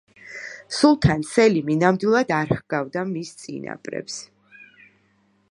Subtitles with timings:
[0.77, 4.19] სულთან სელიმი ნამდვილად არ ჰგავდა მის წინაპრებს.